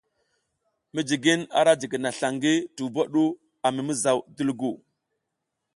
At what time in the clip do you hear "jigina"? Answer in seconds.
1.81-2.09